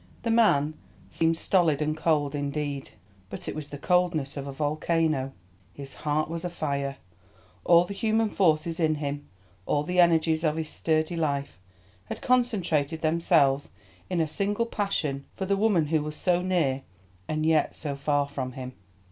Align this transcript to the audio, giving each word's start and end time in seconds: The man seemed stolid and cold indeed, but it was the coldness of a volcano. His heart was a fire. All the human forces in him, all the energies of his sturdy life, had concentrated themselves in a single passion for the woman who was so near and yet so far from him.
The 0.23 0.31
man 0.31 0.73
seemed 1.09 1.37
stolid 1.37 1.79
and 1.79 1.95
cold 1.95 2.33
indeed, 2.33 2.89
but 3.29 3.47
it 3.47 3.53
was 3.53 3.69
the 3.69 3.77
coldness 3.77 4.35
of 4.35 4.47
a 4.47 4.51
volcano. 4.51 5.31
His 5.73 5.93
heart 5.93 6.27
was 6.27 6.43
a 6.43 6.49
fire. 6.49 6.97
All 7.65 7.85
the 7.85 7.93
human 7.93 8.31
forces 8.31 8.79
in 8.79 8.95
him, 8.95 9.27
all 9.67 9.83
the 9.83 9.99
energies 9.99 10.43
of 10.43 10.55
his 10.55 10.69
sturdy 10.71 11.15
life, 11.15 11.59
had 12.05 12.19
concentrated 12.19 13.03
themselves 13.03 13.69
in 14.09 14.19
a 14.19 14.27
single 14.27 14.65
passion 14.65 15.25
for 15.35 15.45
the 15.45 15.55
woman 15.55 15.85
who 15.85 16.01
was 16.01 16.15
so 16.15 16.41
near 16.41 16.81
and 17.27 17.45
yet 17.45 17.75
so 17.75 17.95
far 17.95 18.27
from 18.27 18.53
him. 18.53 18.73